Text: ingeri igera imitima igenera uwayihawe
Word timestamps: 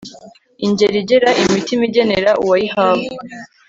ingeri 0.65 0.97
igera 1.03 1.29
imitima 1.43 1.81
igenera 1.89 2.31
uwayihawe 2.43 3.05